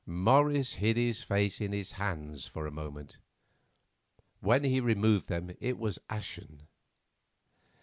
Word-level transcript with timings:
Morris 0.07 0.73
hid 0.81 0.97
his 0.97 1.21
face 1.21 1.61
in 1.61 1.73
his 1.73 1.91
hands 1.91 2.47
for 2.47 2.65
a 2.65 2.71
moment; 2.71 3.17
when 4.39 4.63
he 4.63 4.79
removed 4.79 5.27
them 5.27 5.55
it 5.59 5.77
was 5.77 5.99
ashen. 6.09 6.65